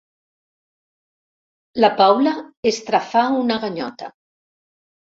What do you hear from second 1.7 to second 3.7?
La Paula estrafà una